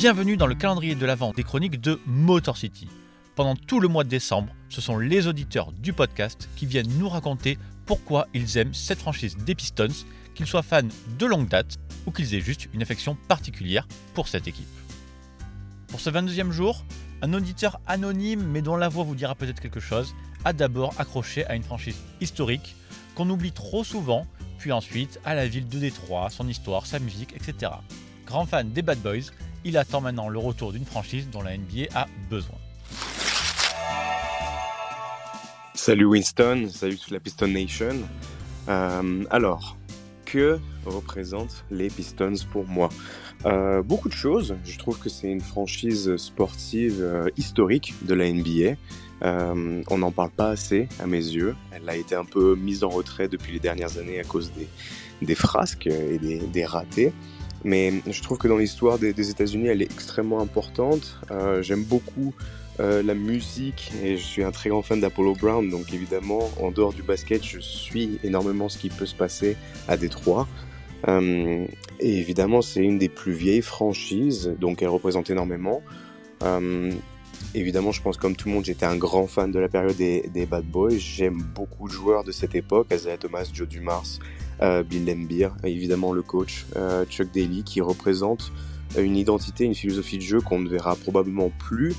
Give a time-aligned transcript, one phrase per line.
[0.00, 2.88] Bienvenue dans le calendrier de l'Avent des chroniques de Motor City.
[3.34, 7.10] Pendant tout le mois de décembre, ce sont les auditeurs du podcast qui viennent nous
[7.10, 10.88] raconter pourquoi ils aiment cette franchise des Pistons, qu'ils soient fans
[11.18, 11.76] de longue date
[12.06, 14.64] ou qu'ils aient juste une affection particulière pour cette équipe.
[15.88, 16.86] Pour ce 22e jour,
[17.20, 20.14] un auditeur anonyme mais dont la voix vous dira peut-être quelque chose
[20.46, 22.74] a d'abord accroché à une franchise historique
[23.14, 24.26] qu'on oublie trop souvent,
[24.56, 27.72] puis ensuite à la ville de Détroit, son histoire, sa musique, etc.
[28.24, 29.32] Grand fan des Bad Boys,
[29.64, 32.56] il attend maintenant le retour d'une franchise dont la NBA a besoin.
[35.74, 37.96] Salut Winston, salut toute la Piston Nation.
[38.68, 39.76] Euh, alors,
[40.26, 42.90] que représentent les Pistons pour moi?
[43.46, 44.56] Euh, Beaucoup de choses.
[44.64, 48.76] Je trouve que c'est une franchise sportive euh, historique de la NBA.
[49.22, 51.56] on n'en parle pas assez à mes yeux.
[51.72, 54.52] Elle a été un peu mise en retrait depuis les dernières années à cause
[55.22, 57.12] des, frasques et des ratés.
[57.64, 61.18] Mais je trouve que dans l'histoire des, États-Unis, elle est extrêmement importante.
[61.30, 62.34] Euh, J'aime beaucoup
[62.78, 65.68] euh, la musique et je suis un très grand fan d'Apollo Brown.
[65.68, 69.56] Donc évidemment, en dehors du basket, je suis énormément ce qui peut se passer
[69.88, 70.48] à Détroit.
[71.08, 71.66] Euh,
[71.98, 75.82] et évidemment, c'est une des plus vieilles franchises, donc elle représente énormément.
[77.40, 79.96] Euh, évidemment, je pense comme tout le monde, j'étais un grand fan de la période
[79.96, 80.98] des, Bad Boys.
[80.98, 84.18] J'aime beaucoup de joueurs de cette époque, Isaiah Thomas, Joe Dumas,
[84.62, 88.52] euh, Bill Lambier, évidemment le coach euh, Chuck Daly, qui représente
[88.98, 91.94] une identité, une philosophie de jeu qu'on ne verra probablement plus.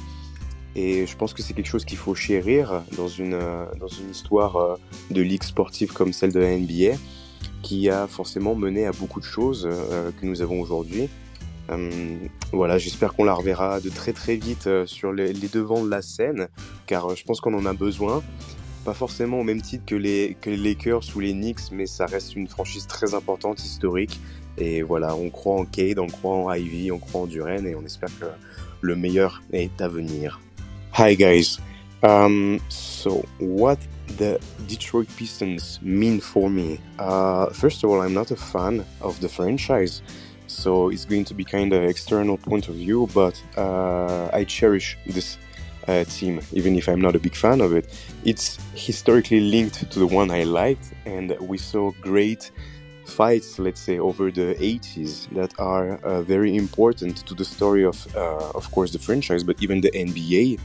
[0.75, 3.38] Et je pense que c'est quelque chose qu'il faut chérir dans une,
[3.78, 4.78] dans une histoire
[5.09, 6.97] de ligue sportive comme celle de la NBA,
[7.62, 9.67] qui a forcément mené à beaucoup de choses
[10.19, 11.09] que nous avons aujourd'hui.
[11.72, 12.18] Euh,
[12.52, 16.02] voilà, j'espère qu'on la reverra de très très vite euh, sur les, devants de la
[16.02, 16.48] scène,
[16.86, 18.22] car euh, je pense qu'on en a besoin.
[18.84, 22.48] Pas forcément au même titre que les, Lakers ou les Knicks, mais ça reste une
[22.48, 24.20] franchise très importante, historique.
[24.58, 27.76] Et voilà, on croit en Cade, on croit en Ivy, on croit en Duren, et
[27.76, 28.26] on espère que
[28.82, 30.42] le meilleur est à venir.
[30.98, 31.58] Hi guys.
[32.04, 33.78] Um, so, what
[34.18, 36.80] the Detroit Pistons mean for me?
[36.98, 40.02] Uh, first of all, I'm not a fan of the franchise.
[40.62, 44.98] So it's going to be kind of external point of view but uh, i cherish
[45.08, 45.38] this
[45.88, 47.86] uh, team even if i'm not a big fan of it.
[48.24, 52.52] It's historically linked to the one i liked and we saw great
[53.06, 57.98] fights let's say over the 80s that are uh, very important to the story of
[58.16, 60.60] uh, of course the franchise but even the nba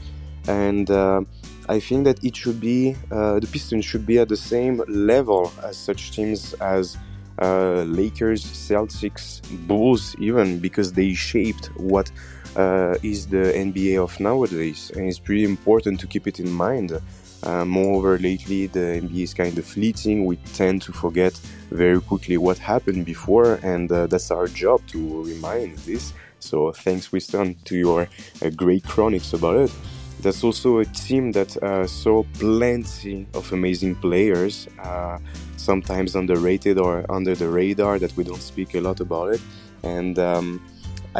[0.47, 1.21] and uh,
[1.69, 5.51] I think that it should be uh, the Pistons should be at the same level
[5.63, 6.97] as such teams as
[7.39, 12.11] uh, Lakers, Celtics, Bulls, even because they shaped what
[12.55, 16.99] uh, is the NBA of nowadays, and it's pretty important to keep it in mind.
[17.43, 20.25] Uh, moreover, lately the NBA is kind of fleeting.
[20.25, 21.33] We tend to forget
[21.69, 26.13] very quickly what happened before, and uh, that's our job to remind this.
[26.39, 28.07] So, thanks, Winston, to your
[28.41, 29.71] uh, great chronics about it.
[30.21, 34.67] That's also a team that uh, saw plenty of amazing players
[35.71, 39.41] sometimes underrated or under the radar that we don't speak a lot about it.
[39.83, 40.47] And um,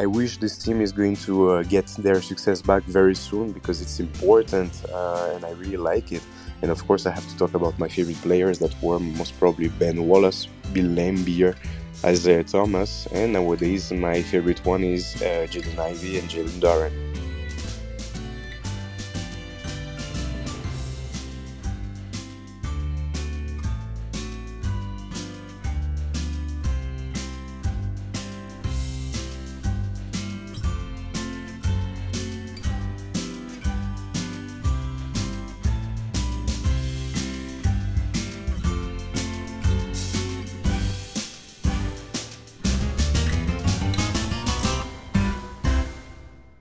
[0.02, 3.78] I wish this team is going to uh, get their success back very soon because
[3.84, 6.24] it's important uh, and I really like it.
[6.62, 9.70] And of course, I have to talk about my favorite players that were most probably
[9.82, 10.42] Ben Wallace,
[10.74, 11.54] Bill Lambier,
[12.14, 16.94] Isaiah Thomas, and nowadays my favorite one is uh, Jalen Ivey and Jalen Duran.